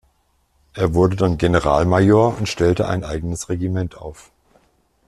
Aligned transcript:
Er 0.73 0.95
wurde 0.95 1.15
dann 1.15 1.37
Generalmajor 1.37 2.35
und 2.39 2.49
stellte 2.49 2.87
ein 2.87 3.03
eigenes 3.03 3.49
Regiment 3.49 3.93
auf. 3.97 4.31